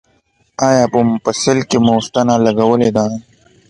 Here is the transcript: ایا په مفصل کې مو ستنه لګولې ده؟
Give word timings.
ایا 0.67 0.85
په 0.93 0.99
مفصل 1.11 1.57
کې 1.69 1.77
مو 1.85 1.95
ستنه 2.05 2.35
لګولې 2.45 2.89
ده؟ 2.95 3.05